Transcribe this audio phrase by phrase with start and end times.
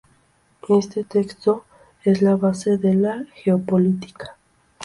[0.67, 1.63] Este texto
[2.03, 4.35] es la base de la Geopolítica.